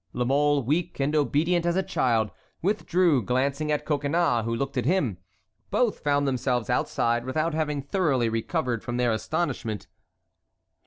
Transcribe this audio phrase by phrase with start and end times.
[0.13, 2.31] La Mole, weak and obedient as a child,
[2.63, 5.19] withdrew, glancing at Coconnas, who looked at him.
[5.69, 9.85] Both found themselves outside without having thoroughly recovered from their astonishment.